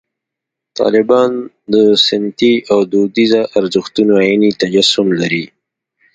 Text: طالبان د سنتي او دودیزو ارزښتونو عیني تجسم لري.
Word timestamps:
طالبان 0.79 1.31
د 1.73 1.75
سنتي 2.07 2.53
او 2.71 2.79
دودیزو 2.91 3.41
ارزښتونو 3.59 4.13
عیني 4.25 4.51
تجسم 4.61 5.07
لري. 5.21 5.45